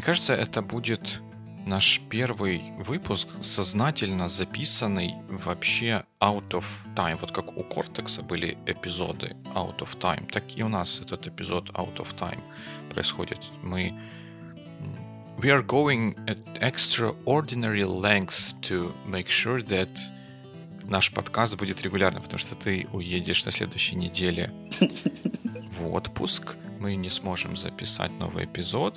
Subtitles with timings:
[0.00, 1.20] мне кажется, это будет
[1.66, 6.64] наш первый выпуск, сознательно записанный вообще out of
[6.96, 7.18] time.
[7.20, 11.68] Вот как у Кортекса были эпизоды out of time, так и у нас этот эпизод
[11.72, 12.40] out of time
[12.88, 13.40] происходит.
[13.62, 13.92] Мы
[15.36, 19.90] we are going at extraordinary lengths to make sure that
[20.84, 24.50] наш подкаст будет регулярным, потому что ты уедешь на следующей неделе
[25.78, 28.96] в отпуск, мы не сможем записать новый эпизод,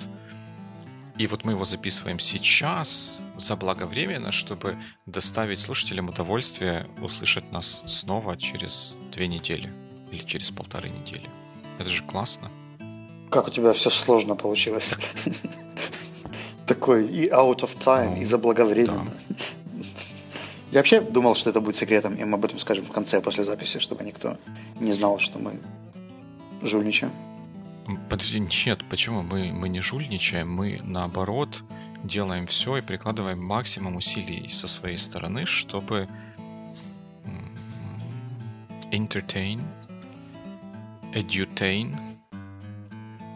[1.16, 8.96] и вот мы его записываем сейчас, заблаговременно, чтобы доставить слушателям удовольствие услышать нас снова через
[9.12, 9.72] две недели
[10.10, 11.30] или через полторы недели.
[11.78, 12.50] Это же классно.
[13.30, 14.94] Как у тебя все сложно получилось.
[16.66, 19.12] Такой и out of time, и заблаговременно.
[20.72, 23.44] Я вообще думал, что это будет секретом, и мы об этом скажем в конце, после
[23.44, 24.36] записи, чтобы никто
[24.80, 25.52] не знал, что мы
[26.62, 27.12] жульничаем.
[28.08, 29.22] Подожди, нет, почему?
[29.22, 31.62] Мы, мы не жульничаем, мы наоборот
[32.02, 36.08] делаем все и прикладываем максимум усилий со своей стороны, чтобы
[38.90, 39.60] entertain,
[41.12, 41.94] edutain,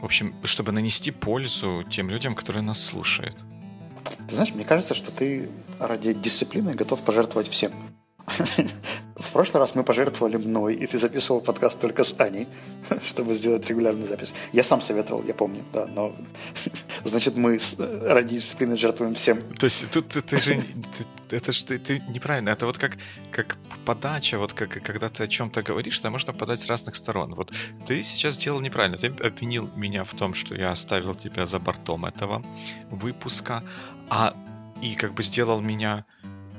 [0.01, 3.45] в общем, чтобы нанести пользу тем людям, которые нас слушают.
[4.29, 7.73] Ты знаешь, мне кажется, что ты ради дисциплины готов пожертвовать всем.
[9.29, 12.49] В прошлый раз мы пожертвовали мной, и ты записывал подкаст только с Аней,
[13.05, 14.35] чтобы сделать регулярную запись.
[14.53, 16.17] Я сам советовал, я помню, да, но
[17.05, 17.59] значит мы
[18.07, 19.39] ради дисциплины жертвуем всем.
[19.59, 20.63] То есть тут ты, ты же
[21.31, 22.49] это же ты, ты неправильно.
[22.49, 22.97] Это вот как,
[23.31, 27.35] как подача, вот как когда ты о чем-то говоришь, то можно подать с разных сторон.
[27.35, 27.53] Вот
[27.87, 28.97] ты сейчас сделал неправильно.
[28.97, 32.43] Ты обвинил меня в том, что я оставил тебя за бортом этого
[32.91, 33.63] выпуска,
[34.09, 34.33] а
[34.81, 36.05] и как бы сделал меня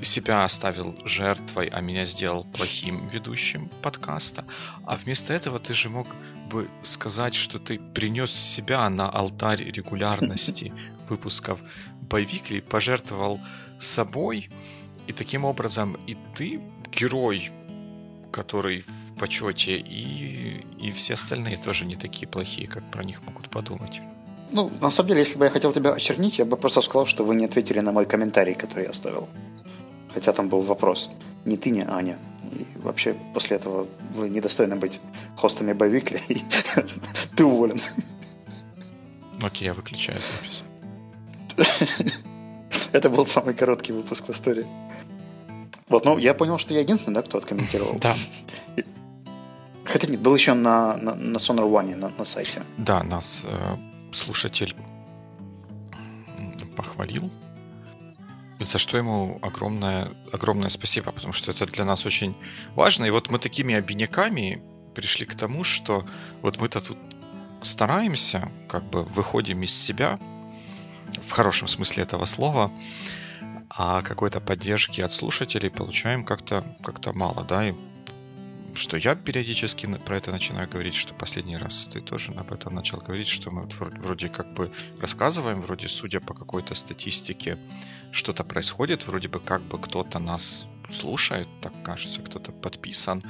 [0.05, 4.45] себя оставил жертвой, а меня сделал плохим ведущим подкаста.
[4.85, 6.07] А вместо этого ты же мог
[6.49, 10.73] бы сказать, что ты принес себя на алтарь регулярности
[11.09, 11.59] выпусков
[12.01, 13.39] Боевикли, пожертвовал
[13.79, 14.49] собой,
[15.07, 16.59] и таким образом и ты
[16.91, 17.51] герой,
[18.31, 23.49] который в почете, и, и все остальные тоже не такие плохие, как про них могут
[23.49, 24.01] подумать.
[24.51, 27.23] Ну, на самом деле, если бы я хотел тебя очернить, я бы просто сказал, что
[27.23, 29.29] вы не ответили на мой комментарий, который я оставил.
[30.13, 31.09] Хотя там был вопрос.
[31.45, 32.17] Не ты, не Аня.
[32.51, 34.99] И вообще после этого вы недостойны быть
[35.37, 36.21] хостами Бавикли.
[36.29, 36.41] И
[37.35, 37.79] ты уволен.
[39.41, 40.63] Окей, я выключаю запись.
[42.91, 44.65] Это был самый короткий выпуск в истории.
[45.87, 47.97] Вот, ну, я понял, что я единственный, да, кто откомментировал.
[47.99, 48.15] Да.
[49.85, 52.61] Хотя нет, был еще на, на, на Sonar One, на, на сайте.
[52.77, 53.75] Да, нас э,
[54.11, 54.75] слушатель
[56.75, 57.29] похвалил
[58.59, 62.35] за что ему огромное, огромное спасибо, потому что это для нас очень
[62.75, 63.05] важно.
[63.05, 64.61] И вот мы такими обиняками
[64.95, 66.05] пришли к тому, что
[66.41, 66.97] вот мы-то тут
[67.61, 70.19] стараемся, как бы выходим из себя,
[71.21, 72.71] в хорошем смысле этого слова,
[73.69, 77.73] а какой-то поддержки от слушателей получаем как-то как мало, да, и
[78.75, 82.99] что я периодически про это начинаю говорить, что последний раз ты тоже об этом начал
[82.99, 83.67] говорить, что мы
[84.01, 87.57] вроде как бы рассказываем, вроде судя по какой-то статистике,
[88.11, 93.23] что-то происходит, вроде бы как бы кто-то нас слушает, так кажется, кто-то подписан,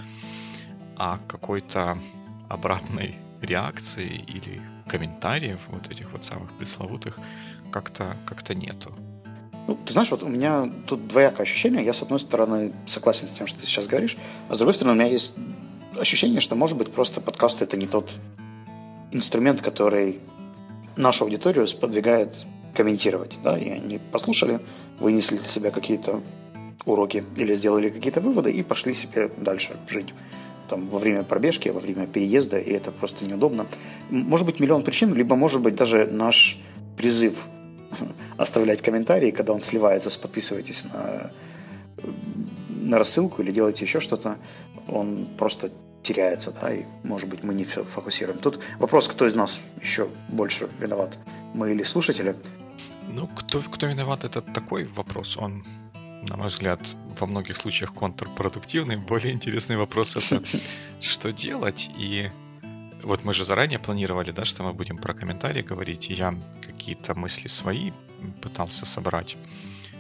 [0.98, 1.98] а какой-то
[2.50, 7.20] обратной реакции или комментариев вот этих вот самых пресловутых
[7.72, 8.94] как-то как нету.
[9.68, 11.86] Ну, ты знаешь, вот у меня тут двоякое ощущение.
[11.86, 14.18] Я, с одной стороны, согласен с тем, что ты сейчас говоришь,
[14.48, 15.32] а с другой стороны, у меня есть
[16.00, 18.12] ощущение, что, может быть, просто подкаст– это не тот
[19.12, 20.20] инструмент, который
[20.96, 22.34] нашу аудиторию сподвигает
[22.74, 23.38] комментировать.
[23.44, 23.58] Да?
[23.58, 24.60] И они послушали,
[25.00, 26.22] вынесли для себя какие-то
[26.86, 30.14] уроки или сделали какие-то выводы и пошли себе дальше жить.
[30.70, 33.66] Там, во время пробежки, во время переезда, и это просто неудобно.
[34.10, 36.60] Может быть, миллион причин, либо, может быть, даже наш
[36.96, 37.46] призыв
[38.38, 41.32] оставлять комментарии, когда он сливается подписывайтесь на,
[42.82, 44.38] на рассылку или делайте еще что-то,
[44.88, 45.72] он просто
[46.04, 48.40] теряется, да, и, может быть, мы не все фокусируем.
[48.40, 51.18] Тут вопрос, кто из нас еще больше виноват,
[51.54, 52.36] мы или слушатели?
[53.08, 55.38] Ну, кто, кто виноват, это такой вопрос.
[55.38, 55.64] Он,
[56.24, 56.80] на мой взгляд,
[57.20, 58.98] во многих случаях контрпродуктивный.
[58.98, 60.44] Более интересный вопрос это,
[61.02, 62.30] что делать, и
[63.04, 67.16] вот мы же заранее планировали, да, что мы будем про комментарии говорить, и я какие-то
[67.16, 67.92] мысли свои
[68.42, 69.38] пытался собрать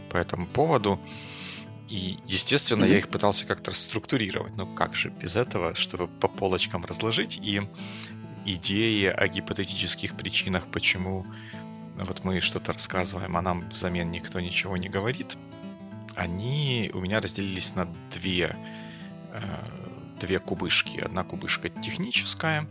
[0.09, 0.99] по этому поводу.
[1.87, 2.91] И, естественно, mm-hmm.
[2.91, 4.55] я их пытался как-то структурировать.
[4.55, 7.39] Ну, как же без этого, чтобы по полочкам разложить.
[7.41, 7.61] И
[8.45, 11.25] идеи о гипотетических причинах, почему
[11.95, 15.37] вот мы что-то рассказываем, а нам взамен никто ничего не говорит,
[16.15, 18.55] они у меня разделились на две,
[19.33, 19.41] э,
[20.19, 20.99] две кубышки.
[20.99, 22.67] Одна кубышка техническая,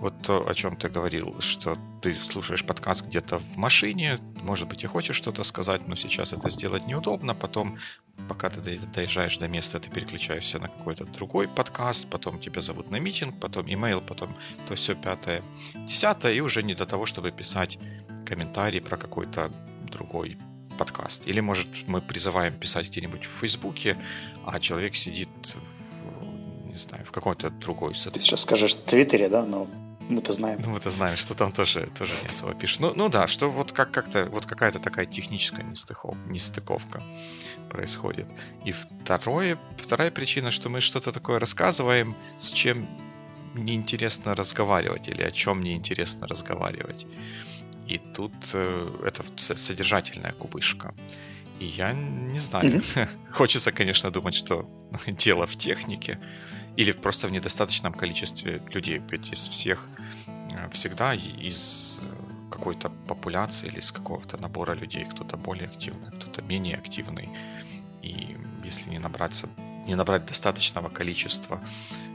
[0.00, 4.84] вот то, о чем ты говорил, что ты слушаешь подкаст где-то в машине, может быть,
[4.84, 7.78] и хочешь что-то сказать, но сейчас это сделать неудобно, потом,
[8.28, 13.00] пока ты доезжаешь до места, ты переключаешься на какой-то другой подкаст, потом тебя зовут на
[13.00, 14.36] митинг, потом имейл, потом
[14.68, 15.42] то все пятое,
[15.74, 17.78] десятое, и уже не до того, чтобы писать
[18.24, 19.50] комментарий про какой-то
[19.90, 20.38] другой
[20.78, 21.26] подкаст.
[21.26, 23.96] Или, может, мы призываем писать где-нибудь в Фейсбуке,
[24.46, 28.18] а человек сидит в, не знаю, в какой-то другой соцсети.
[28.18, 29.66] Ты сейчас скажешь в Твиттере, да, но
[30.08, 30.60] мы-то знаем.
[30.64, 32.80] Ну, мы-то знаем, что там тоже, тоже не особо пишут.
[32.80, 37.02] Ну, ну да, что вот как, как-то, вот какая-то такая техническая нестыков, нестыковка
[37.70, 38.26] происходит.
[38.64, 42.88] И второе, вторая причина, что мы что-то такое рассказываем, с чем
[43.54, 47.06] неинтересно разговаривать или о чем неинтересно разговаривать.
[47.86, 49.24] И тут э, это
[49.56, 50.94] содержательная кубышка.
[51.60, 52.70] И я не знаю.
[52.70, 53.08] Mm-hmm.
[53.32, 54.68] Хочется, конечно, думать, что
[55.06, 56.18] дело в технике
[56.78, 59.02] или просто в недостаточном количестве людей.
[59.10, 59.88] Ведь из всех
[60.26, 62.00] э, всегда из
[62.50, 67.30] какой-то популяции или из какого-то набора людей кто-то более активный, кто-то менее активный.
[68.00, 69.48] И если не набраться,
[69.88, 71.60] не набрать достаточного количества,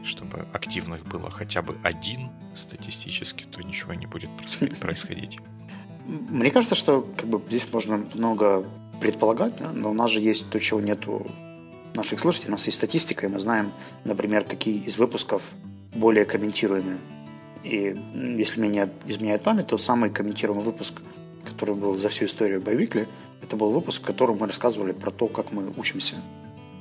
[0.06, 4.30] чтобы активных было хотя бы один статистически, то ничего не будет
[4.80, 5.39] происходить.
[6.06, 8.65] Мне кажется, что как бы, здесь можно много
[9.01, 9.74] предполагать, да?
[9.74, 11.30] но у нас же есть то, чего нету
[11.95, 12.49] наших слушателей.
[12.49, 13.71] У нас есть статистика, и мы знаем,
[14.03, 15.41] например, какие из выпусков
[15.93, 16.97] более комментируемые.
[17.63, 17.97] И
[18.37, 21.01] если меня изменяет память, то самый комментируемый выпуск,
[21.45, 23.07] который был за всю историю Байвикли,
[23.41, 26.15] это был выпуск, в котором мы рассказывали про то, как мы учимся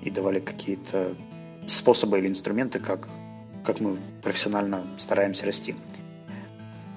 [0.03, 1.15] и давали какие-то
[1.67, 3.09] способы или инструменты, как,
[3.65, 5.75] как мы профессионально стараемся расти.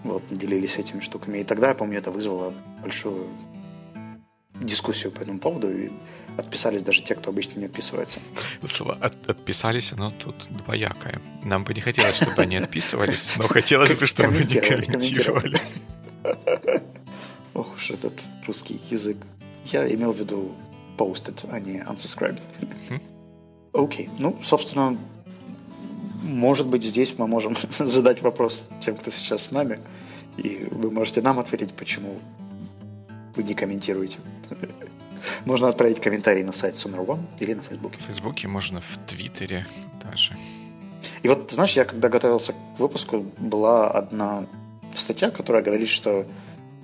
[0.04, 1.40] Вот, делились этими штуками.
[1.40, 3.28] И тогда, я помню, это вызвало большую
[4.62, 5.92] дискуссию по этому поводу, и
[6.38, 8.20] отписались даже те, кто обычно не отписывается.
[8.68, 11.22] Слово от, «отписались», оно тут двоякое.
[11.44, 15.60] Нам бы не хотелось, чтобы они отписывались, но хотелось бы, чтобы они комментировали.
[17.54, 19.18] Ох уж этот русский язык.
[19.66, 20.52] Я имел в виду
[20.98, 22.42] posted, а не unsubscribed.
[23.74, 24.98] Окей, ну, собственно,
[26.24, 29.80] может быть, здесь мы можем задать вопрос тем, кто сейчас с нами,
[30.38, 32.20] и вы можете нам ответить, почему
[33.36, 34.18] вы не комментируете.
[35.46, 38.00] Можно отправить комментарий на сайт Sonar One или на Фейсбуке.
[38.00, 39.66] В Фейсбуке можно, в Твиттере
[40.04, 40.38] даже.
[41.24, 44.46] И вот, знаешь, я когда готовился к выпуску, была одна
[44.96, 46.26] статья, которая говорит, что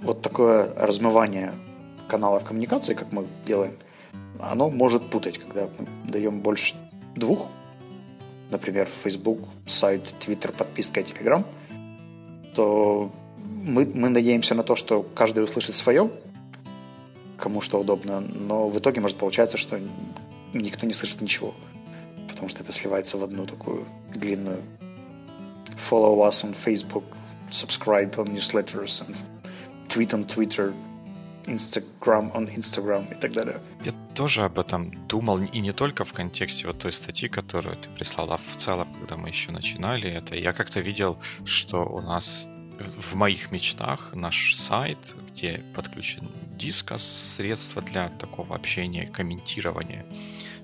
[0.02, 1.54] вот такое размывание
[2.08, 3.76] каналов коммуникации, как мы делаем,
[4.40, 6.76] оно может путать, когда мы даем больше
[7.16, 7.48] двух
[8.52, 11.44] например, Facebook, сайт, Twitter, подписка и Telegram,
[12.54, 13.12] то
[13.64, 16.12] мы, мы надеемся на то, что каждый услышит свое,
[17.42, 19.80] кому что удобно, но в итоге может получаться, что
[20.54, 21.54] никто не слышит ничего,
[22.30, 24.62] потому что это сливается в одну такую длинную
[25.90, 27.04] follow us on Facebook,
[27.50, 29.16] subscribe on newsletters, and
[29.88, 30.74] tweet on Twitter,
[31.46, 33.60] Instagram on Instagram и так далее.
[33.84, 37.90] Я тоже об этом думал, и не только в контексте вот той статьи, которую ты
[37.90, 42.48] прислала, а в целом, когда мы еще начинали это, я как-то видел, что у нас
[42.98, 46.30] в моих мечтах наш сайт, где подключен
[46.62, 47.04] дискос,
[47.38, 50.06] средства для такого общения, комментирования,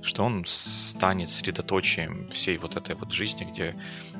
[0.01, 3.75] что он станет средоточием всей вот этой вот жизни, где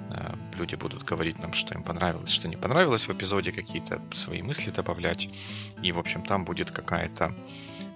[0.09, 4.42] э, люди будут говорить нам, что им понравилось, что не понравилось в эпизоде, какие-то свои
[4.42, 5.30] мысли добавлять.
[5.83, 7.35] И, в общем, там будет какая-то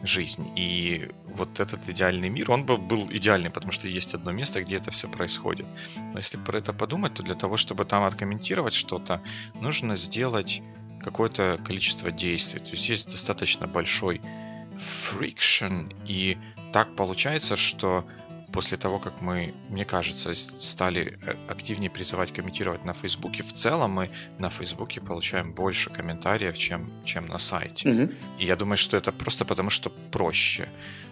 [0.04, 0.52] жизнь.
[0.56, 4.78] И вот этот идеальный мир, он бы был идеальный, потому что есть одно место, где
[4.78, 5.66] это все происходит.
[6.14, 9.22] Но если про это подумать, то для того, чтобы там откомментировать что-то,
[9.56, 10.62] нужно сделать
[11.02, 12.60] какое-то количество действий.
[12.60, 14.22] То есть есть достаточно большой
[14.78, 16.38] friction, и
[16.74, 18.06] так получается, что
[18.52, 23.92] после того, как мы, мне кажется, стали э, активнее призывать комментировать на Фейсбуке, в целом
[23.92, 27.90] мы на Фейсбуке получаем больше комментариев, чем, чем на сайте.
[27.90, 28.12] Угу.
[28.40, 30.68] И я думаю, что это просто потому, что проще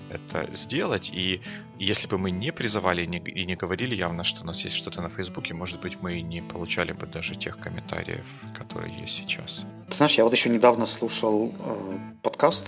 [0.10, 1.12] это сделать.
[1.14, 1.42] И
[1.78, 4.76] если бы мы не призывали и не, и не говорили явно, что у нас есть
[4.76, 8.26] что-то на Фейсбуке, может быть, мы и не получали бы даже тех комментариев,
[8.58, 9.66] которые есть сейчас.
[9.90, 12.68] Ты знаешь, я вот еще недавно слушал э, подкаст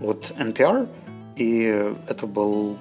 [0.00, 0.88] от NPR,
[1.36, 2.76] и это был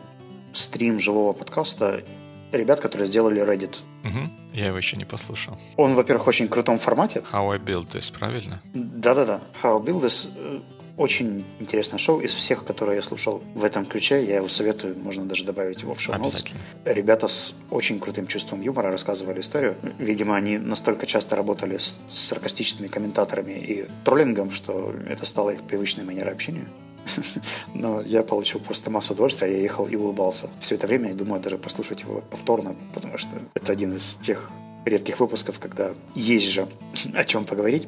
[0.53, 2.03] стрим живого подкаста
[2.51, 3.77] ребят, которые сделали Reddit.
[4.03, 4.19] Угу.
[4.53, 5.57] Я его еще не послушал.
[5.77, 7.23] Он, во-первых, очень крутом формате.
[7.31, 8.61] How I Build This, правильно?
[8.73, 9.39] Да-да-да.
[9.63, 10.59] How I Build This э,
[10.97, 12.19] очень интересное шоу.
[12.19, 15.93] Из всех, которые я слушал в этом ключе, я его советую, можно даже добавить его
[15.93, 16.59] в шоу Обязательно.
[16.85, 19.75] Ребята с очень крутым чувством юмора рассказывали историю.
[19.97, 26.03] Видимо, они настолько часто работали с саркастичными комментаторами и троллингом, что это стало их привычной
[26.03, 26.67] манерой общения.
[27.73, 30.49] Но я получил просто массу удовольствия, я ехал и улыбался.
[30.59, 34.49] Все это время я думаю даже послушать его повторно, потому что это один из тех
[34.85, 36.67] редких выпусков, когда есть же
[37.13, 37.87] о чем поговорить.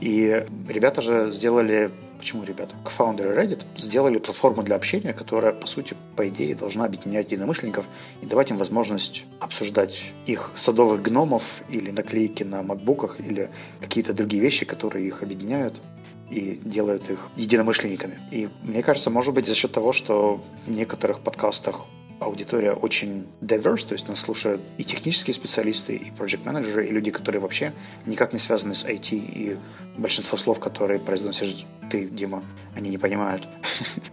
[0.00, 1.90] И ребята же сделали
[2.24, 7.30] почему ребята, кофаундеры Reddit сделали платформу для общения, которая, по сути, по идее, должна объединять
[7.30, 7.84] единомышленников
[8.22, 14.42] и давать им возможность обсуждать их садовых гномов или наклейки на макбуках или какие-то другие
[14.42, 15.82] вещи, которые их объединяют
[16.30, 18.20] и делают их единомышленниками.
[18.30, 21.86] И мне кажется, может быть, за счет того, что в некоторых подкастах
[22.20, 27.10] аудитория очень diverse, то есть нас слушают и технические специалисты, и project менеджеры и люди,
[27.10, 27.72] которые вообще
[28.06, 29.56] никак не связаны с IT, и
[29.96, 32.42] большинство слов, которые произносишь ты, Дима,
[32.74, 33.46] они не понимают.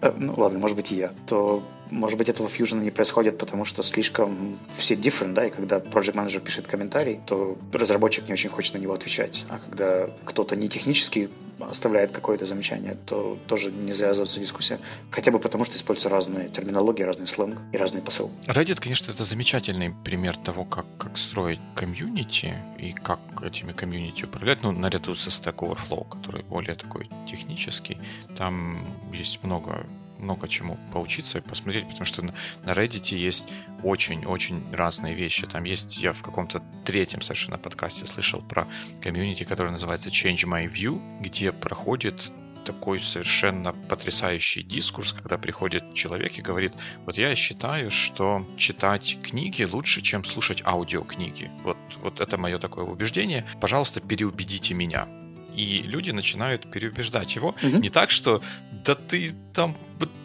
[0.17, 1.11] ну ладно, может быть и я.
[1.27, 5.79] То может быть, этого фьюжена не происходит, потому что слишком все different, да, и когда
[5.79, 9.43] project менеджер пишет комментарий, то разработчик не очень хочет на него отвечать.
[9.49, 11.29] А когда кто-то не технически
[11.69, 14.79] оставляет какое-то замечание, то тоже не завязывается дискуссия.
[15.09, 18.31] Хотя бы потому, что используются разные терминологии, разный сленг и разный посыл.
[18.47, 24.63] Reddit, конечно, это замечательный пример того, как, как строить комьюнити и как этими комьюнити управлять.
[24.63, 27.97] Ну, наряду со Stack Overflow, который более такой технический.
[28.37, 29.85] Там есть много
[30.21, 32.33] много чему поучиться и посмотреть, потому что на,
[32.65, 33.47] Reddit есть
[33.83, 35.47] очень-очень разные вещи.
[35.47, 38.67] Там есть, я в каком-то третьем совершенно подкасте слышал про
[39.01, 42.31] комьюнити, который называется Change My View, где проходит
[42.65, 46.73] такой совершенно потрясающий дискурс, когда приходит человек и говорит,
[47.05, 51.49] вот я считаю, что читать книги лучше, чем слушать аудиокниги.
[51.63, 53.45] Вот, вот это мое такое убеждение.
[53.59, 55.07] Пожалуйста, переубедите меня.
[55.55, 57.49] И люди начинают переубеждать его.
[57.63, 57.77] Угу.
[57.77, 58.41] Не так, что
[58.85, 59.75] да ты там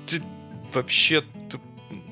[0.06, 0.22] ты
[0.72, 1.58] вообще ты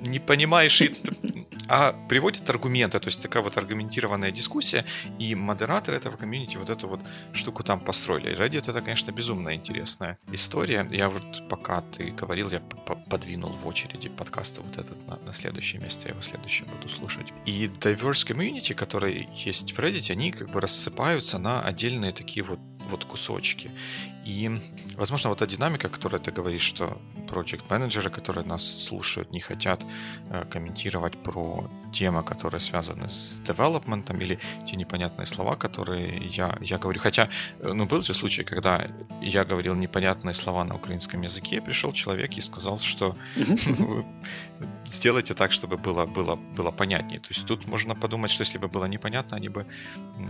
[0.00, 0.94] не понимаешь, и
[1.68, 4.84] а приводит аргументы, то есть такая вот аргументированная дискуссия,
[5.18, 7.00] и модераторы этого комьюнити вот эту вот
[7.32, 8.36] штуку там построили.
[8.36, 10.86] Reddit это, конечно, безумно интересная история.
[10.90, 12.60] Я вот пока ты говорил, я
[13.08, 17.32] подвинул в очереди подкаста вот этот на, на следующее место, я его следующее буду слушать.
[17.46, 22.58] И diverse community, которые есть в Reddit, они как бы рассыпаются на отдельные такие вот
[22.88, 23.70] вот кусочки.
[24.24, 24.60] И,
[24.96, 26.98] возможно, вот та динамика, которая ты говоришь, что
[27.28, 29.84] project менеджеры которые нас слушают, не хотят
[30.30, 36.78] э, комментировать про темы, которые связаны с девелопментом или те непонятные слова, которые я, я
[36.78, 37.00] говорю.
[37.00, 37.28] Хотя,
[37.60, 38.86] э, ну, был же случай, когда
[39.22, 43.16] я говорил непонятные слова на украинском языке, пришел человек и сказал, что
[44.86, 47.20] сделайте так, чтобы было, было, было понятнее.
[47.20, 49.66] То есть тут можно подумать, что если бы было непонятно, они бы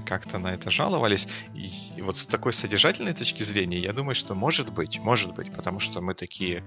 [0.06, 1.28] как-то на это жаловались.
[1.54, 5.80] И вот с такой содержательной точки зрения, я думаю, что может быть, может быть, потому
[5.80, 6.62] что мы такие,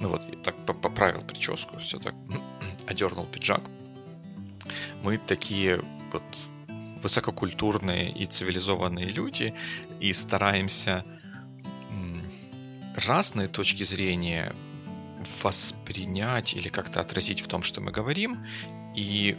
[0.00, 2.14] ну вот, так поправил прическу, все так,
[2.86, 3.60] одернул пиджак.
[5.06, 6.24] Мы такие вот
[7.00, 9.54] высококультурные и цивилизованные люди
[10.00, 11.04] и стараемся
[12.96, 14.52] разные точки зрения
[15.44, 18.44] воспринять или как-то отразить в том, что мы говорим.
[18.96, 19.36] И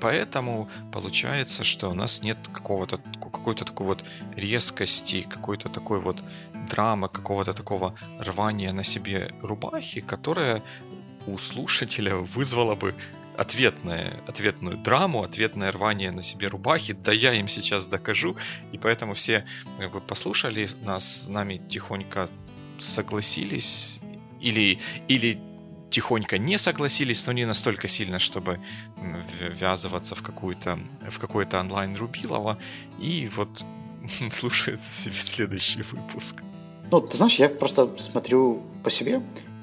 [0.00, 4.04] поэтому получается, что у нас нет какого-то какой-то такой вот
[4.34, 6.24] резкости, какой-то такой вот
[6.68, 10.60] драмы, какого-то такого рвания на себе рубахи, которая
[11.28, 12.96] у слушателя вызвала бы
[13.36, 18.36] ответное, ответную драму, ответное рвание на себе рубахи, да я им сейчас докажу,
[18.72, 19.44] и поэтому все
[19.78, 22.28] как бы послушали нас, с нами тихонько
[22.78, 23.98] согласились
[24.40, 25.38] или, или
[25.90, 28.60] тихонько не согласились, но не настолько сильно, чтобы
[29.40, 32.58] ввязываться в, какую-то, в какое-то онлайн-рубилово.
[32.98, 33.64] И вот
[34.32, 36.42] слушают себе следующий выпуск.
[36.90, 39.22] Ну, ты знаешь, я просто смотрю по себе.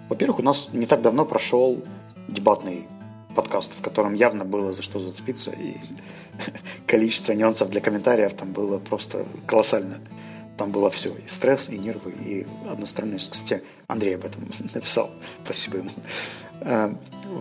[0.09, 1.83] Во-первых, у нас не так давно прошел
[2.27, 2.87] дебатный
[3.35, 5.77] подкаст, в котором явно было за что зацепиться, и
[6.87, 9.99] количество нюансов для комментариев там было просто колоссальное.
[10.57, 13.31] Там было все, и стресс, и нервы, и односторонность.
[13.31, 15.09] Кстати, Андрей об этом написал,
[15.43, 15.91] спасибо ему.
[16.61, 16.93] Э,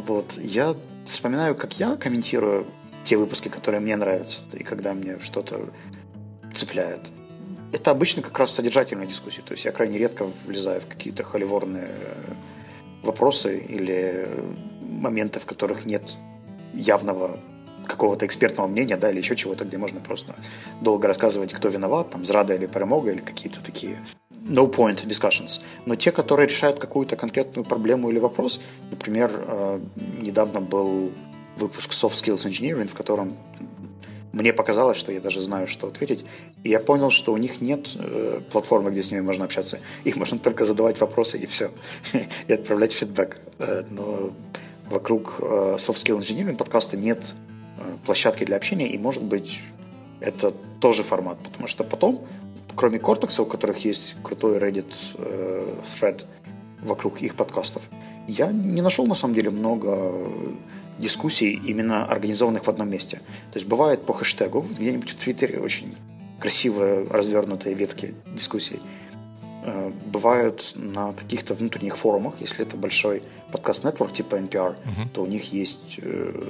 [0.06, 2.66] вот, я вспоминаю, как я комментирую
[3.04, 5.70] те выпуски, которые мне нравятся, и когда мне что-то
[6.54, 7.10] цепляет.
[7.72, 11.90] Это обычно как раз содержательные дискуссии, то есть я крайне редко влезаю в какие-то холиворные
[13.02, 14.28] вопросы или
[15.00, 16.02] моменты, в которых нет
[16.74, 17.38] явного
[17.86, 20.34] какого-то экспертного мнения, да, или еще чего-то, где можно просто
[20.80, 23.98] долго рассказывать, кто виноват, там, зрада или перемога, или какие-то такие
[24.30, 25.60] no point discussions.
[25.86, 29.80] Но те, которые решают какую-то конкретную проблему или вопрос, например, э,
[30.20, 31.10] недавно был
[31.56, 33.36] выпуск Soft Skills Engineering, в котором
[34.32, 36.24] мне показалось, что я даже знаю, что ответить.
[36.62, 39.80] И я понял, что у них нет э, платформы, где с ними можно общаться.
[40.04, 41.70] Их можно только задавать вопросы и все.
[42.48, 43.40] и отправлять фидбэк.
[43.58, 44.30] Э, но
[44.90, 47.34] вокруг э, Soft Skill Engineering подкаста нет
[47.80, 49.60] Э, площадки для общения, и, может быть,
[50.20, 52.26] это тоже формат, потому что потом,
[52.76, 56.24] кроме Cortex, у которых есть крутой Reddit э, thread
[56.82, 57.82] вокруг их подкастов,
[58.28, 60.12] я не нашел, на самом деле, много
[60.98, 63.16] дискуссий, именно организованных в одном месте.
[63.52, 65.94] То есть бывает по хэштегу, где-нибудь в Твиттере очень
[66.38, 68.80] красивые развернутые ветки дискуссий.
[69.62, 75.08] Э, бывают на каких-то внутренних форумах, если это большой подкаст-нетворк типа NPR, uh-huh.
[75.12, 76.42] то у них есть э,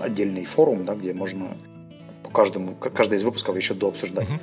[0.00, 1.56] отдельный форум, да, где можно
[2.22, 4.28] по каждому, каждый из выпусков еще до обсуждать.
[4.28, 4.40] Uh-huh.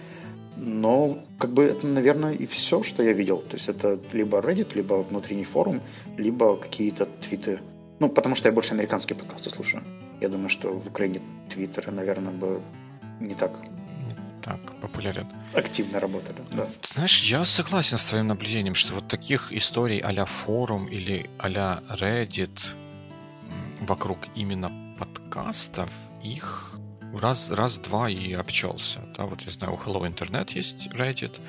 [0.57, 3.37] Но, как бы, это, наверное, и все, что я видел.
[3.37, 5.81] То есть это либо Reddit, либо внутренний форум,
[6.17, 7.59] либо какие-то твиты.
[7.99, 9.83] Ну, потому что я больше американские подкасты слушаю.
[10.21, 12.61] Я думаю, что в Украине твиттеры, наверное, бы
[13.21, 13.51] не так
[14.41, 15.27] так популярен.
[15.53, 16.67] Активно работали, да.
[16.83, 22.75] Знаешь, я согласен с твоим наблюдением, что вот таких историй а форум или а Reddit
[23.81, 25.89] вокруг именно подкастов,
[26.23, 26.79] их
[27.13, 28.99] раз, раз-два и обчелся.
[29.17, 31.39] Да, вот я знаю, у Hello Internet есть Reddit,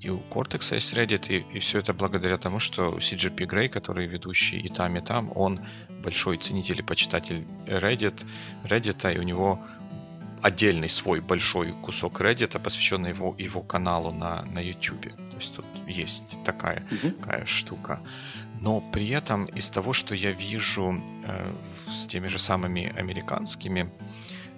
[0.00, 4.06] и у Cortex есть Reddit, и, и все это благодаря тому, что CGP Grey, который
[4.06, 5.60] ведущий и там, и там, он
[6.02, 8.26] большой ценитель и почитатель Reddit,
[8.64, 9.58] Reddit, и у него
[10.46, 15.08] отдельный свой большой кусок Reddit, посвященный его, его каналу на, на YouTube.
[15.30, 17.10] То есть тут есть такая, угу.
[17.10, 18.00] такая штука.
[18.60, 21.52] Но при этом из того, что я вижу э,
[21.88, 23.90] с теми же самыми американскими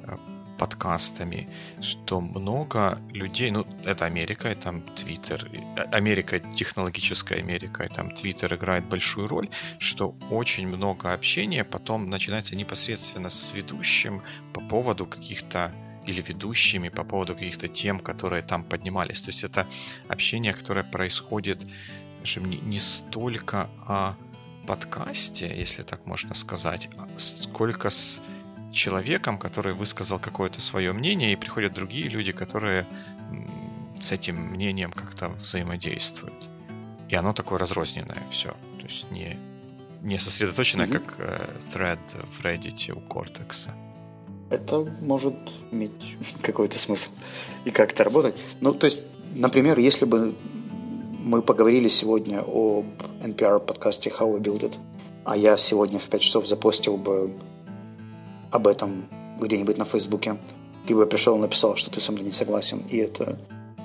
[0.04, 0.16] э,
[0.58, 1.48] подкастами,
[1.80, 8.10] что много людей, ну, это Америка, и там Твиттер, э, Америка, технологическая Америка, и там
[8.10, 9.48] Твиттер играет большую роль,
[9.78, 14.22] что очень много общения потом начинается непосредственно с ведущим
[14.52, 15.72] по поводу каких-то
[16.06, 19.20] или ведущими по поводу каких-то тем, которые там поднимались.
[19.20, 19.66] То есть это
[20.08, 21.58] общение, которое происходит
[22.36, 24.14] не, не столько о
[24.66, 28.20] подкасте, если так можно сказать, а сколько с
[28.72, 32.86] человеком, который высказал какое-то свое мнение, и приходят другие люди, которые
[34.00, 36.48] с этим мнением как-то взаимодействуют.
[37.08, 38.50] И оно такое разрозненное все.
[38.78, 39.38] То есть не,
[40.02, 40.92] не сосредоточенное, mm-hmm.
[40.92, 41.98] как э, thread
[42.38, 43.70] в Reddit у Cortex.
[44.50, 45.36] Это может
[45.70, 47.10] иметь какой-то смысл
[47.64, 48.34] и как-то работать.
[48.60, 50.34] Ну, то есть, например, если бы
[51.24, 52.86] мы поговорили сегодня об
[53.22, 54.76] NPR подкасте How We Build It,
[55.24, 57.32] а я сегодня в 5 часов запостил бы
[58.50, 59.08] об этом
[59.40, 60.36] где-нибудь на Фейсбуке,
[60.86, 63.38] ты бы пришел и написал, что ты со мной не согласен, и это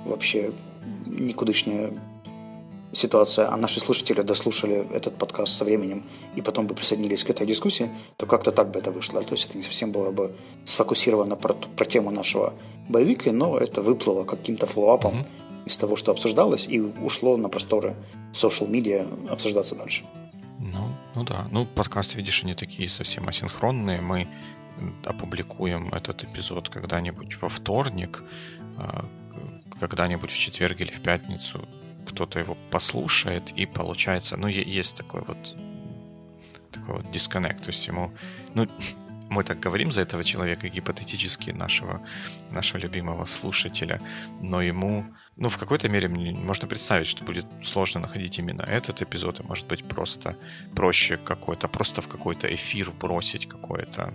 [0.04, 0.52] вообще
[1.06, 1.90] никудышняя
[2.92, 6.04] ситуация, а наши слушатели дослушали этот подкаст со временем
[6.36, 9.22] и потом бы присоединились к этой дискуссии, то как-то так бы это вышло.
[9.22, 10.32] То есть это не совсем было бы
[10.64, 12.54] сфокусировано про, про тему нашего
[12.88, 15.66] боевикли, но это выплыло каким-то флоуапом mm-hmm.
[15.66, 17.94] из того, что обсуждалось, и ушло на просторы
[18.32, 20.04] social медиа обсуждаться дальше.
[21.14, 21.46] Ну, да.
[21.50, 24.00] Ну, подкасты, видишь, они такие совсем асинхронные.
[24.00, 24.28] Мы
[25.04, 28.22] опубликуем этот эпизод когда-нибудь во вторник,
[28.76, 29.04] а,
[29.78, 31.68] когда-нибудь в четверг или в пятницу
[32.06, 35.56] кто-то его послушает, и получается, ну, есть такой вот
[36.70, 38.12] такой вот дисконнект, то есть ему,
[38.54, 38.68] ну,
[39.30, 42.02] мы так говорим за этого человека гипотетически нашего,
[42.50, 44.00] нашего любимого слушателя,
[44.40, 49.40] но ему, ну, в какой-то мере можно представить, что будет сложно находить именно этот эпизод,
[49.40, 50.36] и может быть просто
[50.76, 54.14] проще какой-то, просто в какой-то эфир бросить какое-то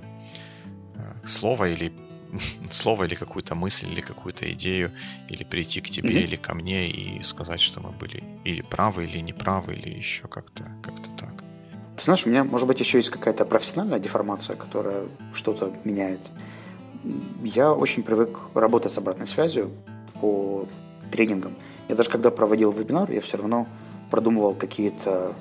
[0.96, 1.92] э, слово или
[2.72, 4.92] слово или какую-то мысль или какую-то идею,
[5.28, 6.24] или прийти к тебе mm-hmm.
[6.24, 10.64] или ко мне и сказать, что мы были или правы, или неправы, или еще как-то
[10.82, 11.44] как так.
[11.98, 15.04] Ты знаешь, у меня, может быть, еще есть какая-то профессиональная деформация, которая
[15.34, 16.22] что-то меняет.
[17.44, 19.70] Я очень привык работать с обратной связью
[20.22, 20.66] по
[21.12, 21.56] тренингам.
[21.88, 23.68] Я даже когда проводил вебинар, я все равно
[24.10, 25.34] продумывал какие-то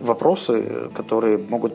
[0.00, 1.74] вопросы, которые могут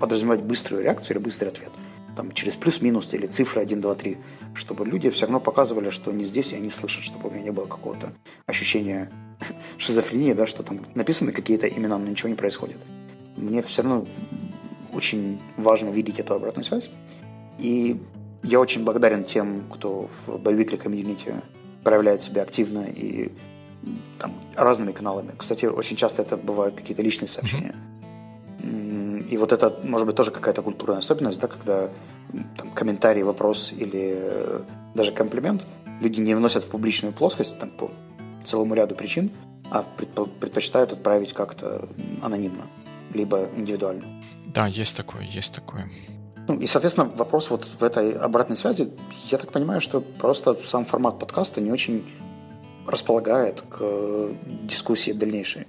[0.00, 1.70] подразумевать быструю реакцию или быстрый ответ
[2.16, 4.16] там, через плюс-минус или цифры 1, 2, 3,
[4.54, 7.52] чтобы люди все равно показывали, что они здесь и они слышат, чтобы у меня не
[7.52, 8.12] было какого-то
[8.46, 9.10] ощущения
[9.78, 12.78] шизофрении, да, что там написаны какие-то имена, но ничего не происходит.
[13.36, 14.06] Мне все равно
[14.92, 16.90] очень важно видеть эту обратную связь.
[17.58, 18.00] И
[18.42, 21.34] я очень благодарен тем, кто в боевикле комьюнити
[21.86, 23.30] проявляет себя активно и
[24.18, 25.30] там, разными каналами.
[25.38, 27.74] Кстати, очень часто это бывают какие-то личные сообщения.
[27.74, 27.96] Mm-hmm
[29.30, 31.88] и вот это, может быть, тоже какая-то культурная особенность, да, когда
[32.56, 34.60] там, комментарий, вопрос или э,
[34.94, 35.66] даже комплимент
[36.00, 37.90] люди не вносят в публичную плоскость там, по
[38.44, 39.30] целому ряду причин,
[39.70, 39.84] а
[40.40, 41.88] предпочитают отправить как-то
[42.22, 42.66] анонимно,
[43.14, 44.04] либо индивидуально.
[44.46, 45.90] Да, есть такое, есть такое.
[46.48, 48.90] Ну, и, соответственно, вопрос вот в этой обратной связи,
[49.30, 52.04] я так понимаю, что просто сам формат подкаста не очень
[52.86, 54.30] располагает к
[54.62, 55.66] дискуссии дальнейшей.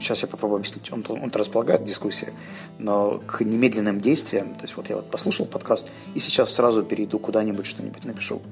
[0.00, 0.92] Сейчас я попробую объяснить.
[0.92, 2.32] Он, он располагает дискуссии,
[2.78, 7.18] но к немедленным действиям, то есть вот я вот послушал подкаст, и сейчас сразу перейду
[7.18, 8.42] куда-нибудь, что-нибудь напишу.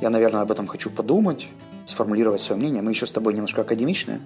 [0.00, 1.48] Я, наверное, об этом хочу подумать,
[1.86, 2.82] сформулировать свое мнение.
[2.82, 4.20] Мы еще с тобой немножко академичные.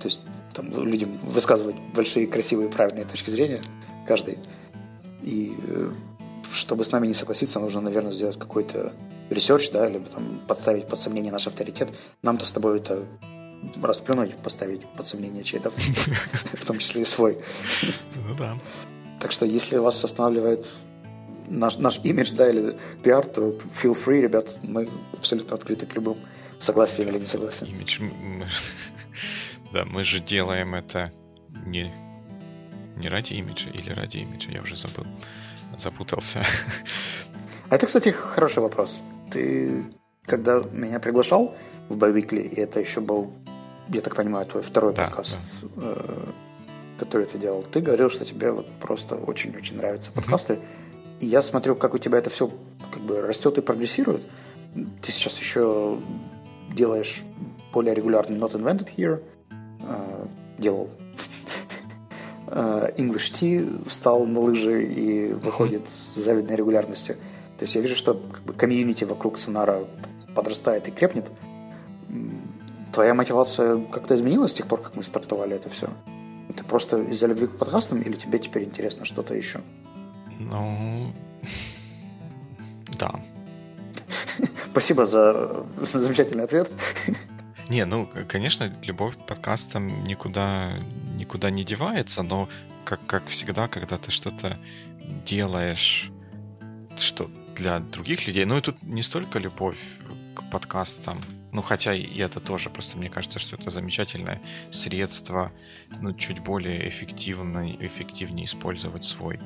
[0.00, 0.20] То есть
[0.54, 3.62] там людям высказывать большие, красивые, правильные точки зрения
[4.06, 4.38] каждый.
[5.22, 5.92] И э,
[6.52, 8.92] чтобы с нами не согласиться, нужно, наверное, сделать какой-то
[9.30, 11.90] research, да, либо там подставить под сомнение наш авторитет.
[12.22, 13.04] Нам-то с тобой это
[13.80, 15.70] расплюнуть, поставить под сомнение чей-то,
[16.52, 17.38] в том числе и свой.
[18.28, 18.58] Ну да.
[19.20, 20.66] Так что, если вас останавливает
[21.48, 23.50] наш, наш имидж, да, или пиар, то
[23.82, 26.18] feel free, ребят, мы абсолютно открыты к любым
[26.58, 27.74] согласием или несогласием.
[27.74, 28.00] Имидж...
[29.72, 31.14] Да, мы же делаем это
[31.64, 31.90] не,
[33.02, 35.04] не ради имиджа или ради имиджа, я уже забыл,
[35.76, 36.44] запутался.
[37.68, 39.02] А это, кстати, хороший вопрос.
[39.30, 39.86] Ты,
[40.26, 41.56] когда меня приглашал
[41.88, 43.32] в Biweekly, и это еще был,
[43.88, 45.94] я так понимаю, твой второй да, подкаст, да.
[45.96, 46.26] Э,
[46.98, 50.52] который ты делал, ты говорил, что тебе вот просто очень-очень нравятся подкасты.
[50.52, 51.18] Mm-hmm.
[51.20, 52.50] И я смотрю, как у тебя это все
[52.92, 54.28] как бы растет и прогрессирует.
[55.00, 55.98] Ты сейчас еще
[56.74, 57.22] делаешь
[57.72, 59.22] более регулярный Not Invented Here,
[59.80, 60.26] э,
[60.58, 60.90] делал
[62.52, 67.16] English Tea, встал на лыжи и выходит с завидной регулярностью.
[67.56, 69.84] То есть я вижу, что как бы, комьюнити вокруг Сонара
[70.34, 71.30] подрастает и крепнет.
[72.92, 75.88] Твоя мотивация как-то изменилась с тех пор, как мы стартовали это все?
[76.48, 79.60] Это просто из-за любви к подкастам или тебе теперь интересно что-то еще?
[80.38, 81.12] Ну,
[82.98, 83.24] да.
[84.72, 86.70] Спасибо за замечательный ответ.
[87.68, 90.72] Не, ну, конечно, любовь к подкастам никуда,
[91.16, 92.48] никуда не девается, но
[92.84, 94.58] как, как всегда, когда ты что-то
[95.24, 96.10] делаешь,
[96.96, 99.78] что для других людей, ну и тут не столько любовь
[100.34, 101.20] к подкастам,
[101.52, 105.52] ну хотя и это тоже, просто мне кажется, что это замечательное средство,
[106.00, 109.38] ну чуть более эффективно, эффективнее использовать свой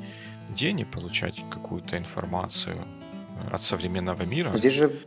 [0.48, 2.87] день и получать какую-то информацию
[3.50, 4.52] от современного мира.
[4.52, 5.00] Здесь же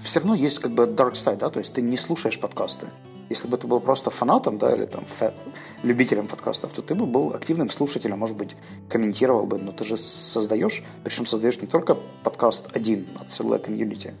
[0.00, 2.86] все равно есть как бы dark side, да, то есть ты не слушаешь подкасты.
[3.28, 5.34] Если бы ты был просто фанатом, да, или там фэ,
[5.82, 8.56] любителем подкастов, то ты бы был активным слушателем, может быть,
[8.88, 14.14] комментировал бы, но ты же создаешь, причем создаешь не только подкаст один, а целое комьюнити.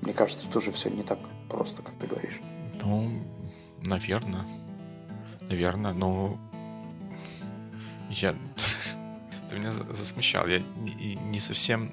[0.00, 2.40] Мне кажется, это тоже все не так просто, как ты говоришь.
[2.82, 3.22] Ну,
[3.86, 4.46] наверное.
[5.42, 6.38] Наверное, но
[8.10, 8.32] я...
[9.50, 10.46] Ты меня засмущал.
[10.46, 11.92] Я не совсем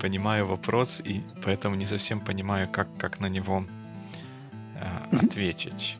[0.00, 3.64] понимаю вопрос, и поэтому не совсем понимаю, как, как на него
[4.76, 5.98] э, ответить.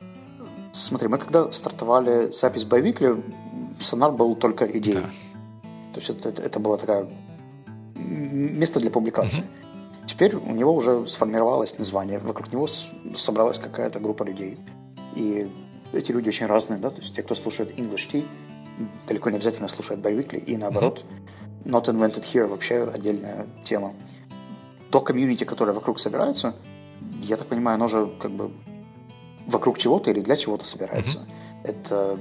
[0.72, 3.22] Смотри, мы когда стартовали запись Байвикли,
[3.80, 4.96] сонар был только идеей.
[4.96, 5.10] Да.
[5.92, 7.08] То есть это, это было такое
[7.94, 9.40] место для публикации.
[9.40, 9.48] Угу.
[10.06, 12.66] Теперь у него уже сформировалось название, вокруг него
[13.14, 14.58] собралась какая-то группа людей.
[15.14, 15.48] И
[15.92, 18.26] эти люди очень разные, да, то есть те, кто слушает English Tea,
[19.06, 21.04] далеко не обязательно слушают Байвикли, и наоборот.
[21.08, 21.34] Угу.
[21.64, 23.94] Not Invented Here вообще отдельная тема.
[24.90, 26.54] То комьюнити, которое вокруг собирается,
[27.22, 28.52] я так понимаю, оно же как бы
[29.46, 31.18] вокруг чего-то или для чего-то собирается.
[31.18, 31.70] Mm-hmm.
[31.70, 32.18] Это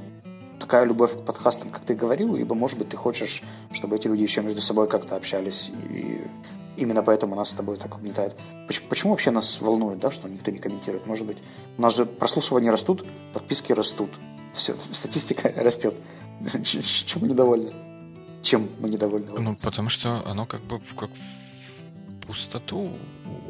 [0.59, 4.23] такая любовь к подкастам, как ты говорил, либо, может быть, ты хочешь, чтобы эти люди
[4.23, 6.21] еще между собой как-то общались, и
[6.77, 8.35] именно поэтому нас с тобой так угнетает.
[8.67, 11.05] Почему, почему вообще нас волнует, да, что никто не комментирует?
[11.05, 11.37] Может быть,
[11.77, 14.09] у нас же прослушивания растут, подписки растут,
[14.53, 15.95] все, статистика растет.
[16.63, 17.73] Чему недовольны?
[18.43, 19.39] Чем мы недовольны?
[19.39, 22.97] Ну, потому что оно как бы как в пустоту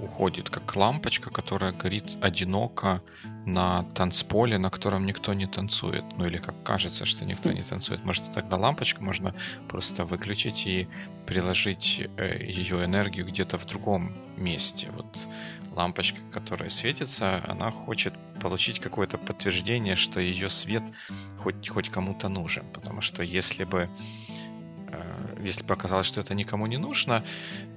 [0.01, 3.01] уходит, как лампочка, которая горит одиноко
[3.45, 6.03] на танцполе, на котором никто не танцует.
[6.17, 8.03] Ну или как кажется, что никто не танцует.
[8.05, 9.33] Может, тогда лампочку можно
[9.67, 10.87] просто выключить и
[11.25, 14.89] приложить э, ее энергию где-то в другом месте.
[14.95, 15.27] Вот
[15.75, 20.83] лампочка, которая светится, она хочет получить какое-то подтверждение, что ее свет
[21.39, 22.65] хоть, хоть кому-то нужен.
[22.73, 23.89] Потому что если бы
[25.39, 27.23] если бы оказалось, что это никому не нужно,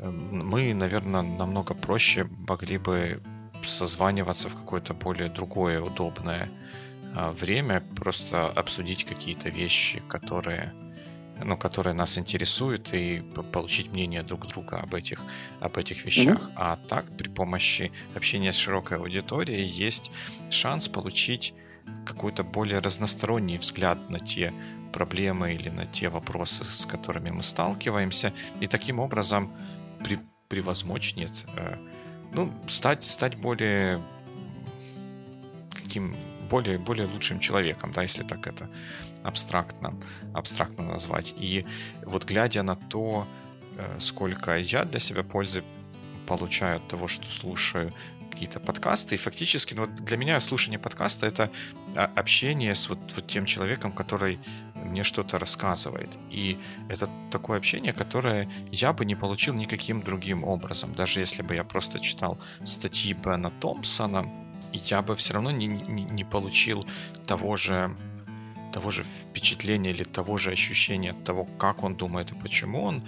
[0.00, 3.22] э, мы, наверное, намного проще могли бы
[3.64, 6.48] созваниваться в какое-то более другое удобное
[7.14, 10.72] э, время, просто обсудить какие-то вещи, которые,
[11.42, 15.20] ну, которые нас интересуют, и получить мнение друг друга об этих,
[15.60, 16.38] об этих вещах.
[16.38, 16.52] Mm-hmm.
[16.56, 20.10] А так, при помощи общения с широкой аудиторией, есть
[20.50, 21.54] шанс получить
[22.04, 24.52] какой-то более разносторонний взгляд на те
[24.96, 29.52] проблемы или на те вопросы, с которыми мы сталкиваемся, и таким образом
[30.02, 31.76] при, превозмочь нет, э,
[32.32, 34.00] ну, стать, стать более
[35.70, 36.16] каким
[36.50, 38.70] более, более лучшим человеком, да, если так это
[39.22, 39.94] абстрактно,
[40.34, 41.34] абстрактно назвать.
[41.36, 41.66] И
[42.02, 43.26] вот глядя на то,
[43.76, 45.62] э, сколько я для себя пользы
[46.26, 47.92] получаю от того, что слушаю
[48.30, 49.14] какие-то подкасты.
[49.14, 51.50] И фактически ну, для меня слушание подкаста— это
[51.94, 54.38] а, общение с вот, вот тем человеком, который
[54.86, 56.10] мне что-то рассказывает.
[56.30, 60.94] И это такое общение, которое я бы не получил никаким другим образом.
[60.94, 64.30] Даже если бы я просто читал статьи Бена Томпсона,
[64.72, 66.86] я бы все равно не, не, не получил
[67.26, 67.90] того же
[68.72, 73.02] того же впечатления или того же ощущения от того, как он думает и почему он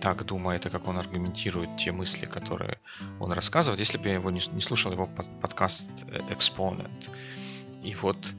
[0.00, 2.78] так думает, и как он аргументирует те мысли, которые
[3.20, 3.78] он рассказывает.
[3.78, 5.90] Если бы я его не, не слушал, его под, подкаст
[6.28, 7.08] Exponent.
[7.84, 8.34] И вот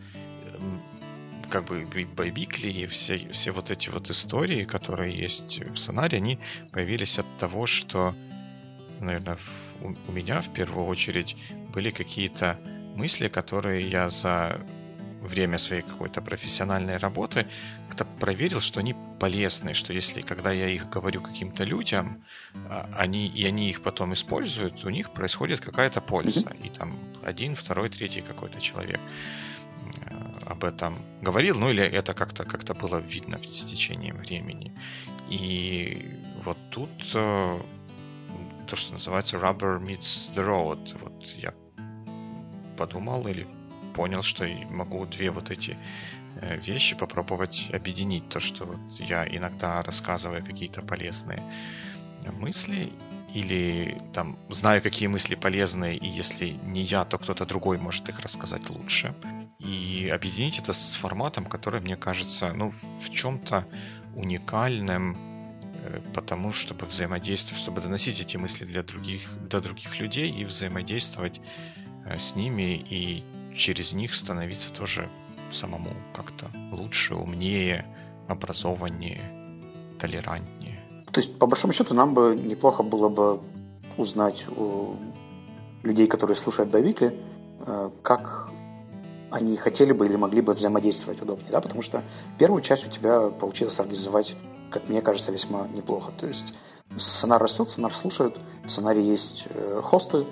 [1.49, 6.39] как бы Байбикли и все, все вот эти вот истории, которые есть в сценарии, они
[6.71, 8.15] появились от того, что,
[8.99, 11.35] наверное, в, у, у меня в первую очередь
[11.73, 12.59] были какие-то
[12.95, 14.59] мысли, которые я за
[15.25, 17.47] время своей какой-то профессиональной работы
[17.87, 22.23] как-то проверил, что они полезны, что если, когда я их говорю каким-то людям,
[22.69, 26.53] а, они, и они их потом используют, у них происходит какая-то польза.
[26.63, 28.99] И там один, второй, третий какой-то человек
[30.45, 34.71] об этом говорил, ну или это как-то как было видно в течение времени.
[35.29, 37.61] И вот тут э,
[38.67, 40.97] то, что называется rubber meets the road.
[40.99, 41.53] Вот я
[42.77, 43.47] подумал или
[43.93, 45.77] понял, что могу две вот эти
[46.41, 48.29] э, вещи попробовать объединить.
[48.29, 51.41] То, что вот я иногда рассказываю какие-то полезные
[52.33, 52.91] мысли
[53.33, 58.19] или там знаю, какие мысли полезные, и если не я, то кто-то другой может их
[58.19, 59.13] рассказать лучше.
[59.59, 63.65] И объединить это с форматом, который, мне кажется, ну, в чем-то
[64.15, 65.17] уникальным,
[65.83, 71.39] э, потому чтобы взаимодействовать, чтобы доносить эти мысли для других, для других людей и взаимодействовать
[72.05, 73.23] э, с ними и
[73.55, 75.09] через них становиться тоже
[75.51, 77.85] самому как-то лучше, умнее,
[78.27, 79.21] образованнее,
[79.99, 80.79] толерантнее.
[81.11, 83.39] То есть, по большому счету, нам бы неплохо было бы
[83.97, 84.95] узнать у
[85.83, 87.17] людей, которые слушают Байвикли,
[87.65, 88.51] э, как
[89.35, 92.01] они хотели бы или могли бы взаимодействовать удобнее, да, потому что
[92.37, 94.33] первую часть у тебя получилось организовать,
[94.71, 96.13] как мне кажется, весьма неплохо.
[96.17, 96.53] То есть
[96.95, 100.25] сценарий растет, сценарий слушают, в сценарии есть э, хосты,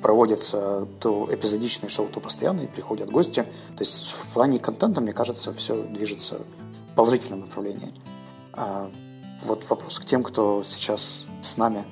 [0.00, 3.42] проводятся то эпизодичные шоу, то постоянные, приходят гости.
[3.76, 6.36] То есть в плане контента, мне кажется, все движется
[6.92, 7.92] в положительном направлении.
[8.52, 8.92] А
[9.42, 11.84] вот вопрос к тем, кто сейчас с нами.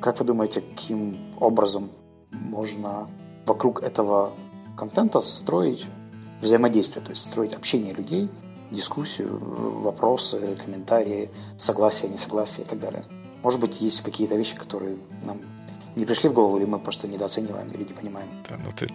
[0.00, 1.90] Как вы думаете, каким образом
[2.32, 3.08] можно
[3.46, 4.32] вокруг этого
[4.76, 5.86] контента строить
[6.40, 8.28] взаимодействие, то есть строить общение людей,
[8.70, 9.38] дискуссию,
[9.82, 13.04] вопросы, комментарии, согласие, несогласие и так далее.
[13.42, 15.40] Может быть, есть какие-то вещи, которые нам
[15.96, 18.28] не пришли в голову, или мы просто недооцениваем или не понимаем.
[18.48, 18.88] Да, ну ты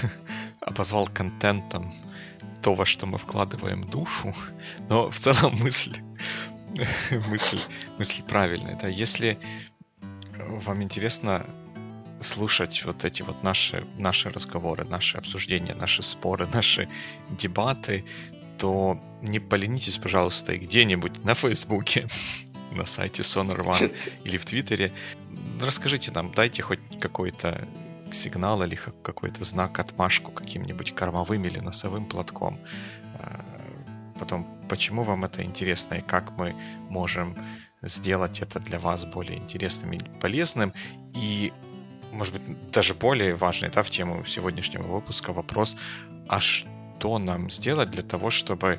[0.60, 1.92] обозвал контентом
[2.62, 4.34] то, во что мы вкладываем душу,
[4.88, 5.96] но в целом мысль,
[7.30, 7.58] мысль,
[7.98, 8.78] мысль правильная.
[8.80, 8.88] Да?
[8.88, 9.38] Если
[10.64, 11.46] вам интересно
[12.24, 16.88] слушать вот эти вот наши, наши разговоры, наши обсуждения, наши споры, наши
[17.30, 18.04] дебаты,
[18.58, 22.08] то не поленитесь, пожалуйста, и где-нибудь на Фейсбуке,
[22.72, 24.92] на сайте Sonar One или в Твиттере
[25.60, 27.66] расскажите нам, дайте хоть какой-то
[28.12, 32.60] сигнал или какой-то знак, отмашку каким-нибудь кормовым или носовым платком.
[33.14, 33.44] А,
[34.18, 36.54] потом, почему вам это интересно и как мы
[36.88, 37.36] можем
[37.82, 40.72] сделать это для вас более интересным и полезным.
[41.14, 41.52] И,
[42.14, 45.76] может быть, даже более важный да, в тему сегодняшнего выпуска вопрос,
[46.28, 48.78] а что нам сделать для того, чтобы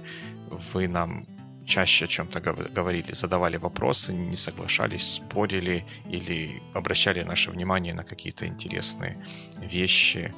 [0.74, 1.26] вы нам
[1.66, 2.42] чаще о чем-то
[2.76, 9.18] говорили, задавали вопросы, не соглашались, спорили или обращали наше внимание на какие-то интересные
[9.58, 10.34] вещи,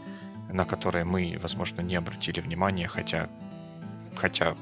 [0.49, 3.29] на которые мы, возможно, не обратили внимания, хотя,
[4.15, 4.55] хотя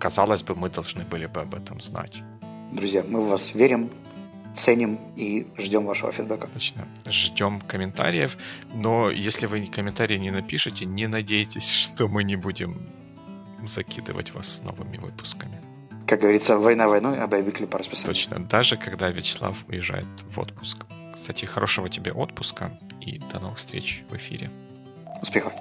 [0.00, 2.22] казалось бы, мы должны были бы об этом знать.
[2.72, 3.90] Друзья, мы в вас верим,
[4.58, 6.48] ценим и ждем вашего фидбэка.
[6.48, 6.86] Точно.
[7.06, 8.36] Ждем комментариев.
[8.74, 12.86] Но если вы комментарии не напишете, не надейтесь, что мы не будем
[13.64, 15.60] закидывать вас новыми выпусками
[16.08, 18.14] как говорится, война войной, а боевик ли по расписанию.
[18.14, 20.86] Точно, даже когда Вячеслав уезжает в отпуск.
[21.12, 24.50] Кстати, хорошего тебе отпуска и до новых встреч в эфире.
[25.20, 25.52] Успехов!